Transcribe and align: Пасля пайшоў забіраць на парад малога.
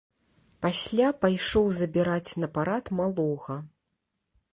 Пасля 0.65 1.09
пайшоў 1.25 1.65
забіраць 1.79 2.31
на 2.45 2.49
парад 2.57 2.85
малога. 3.01 3.59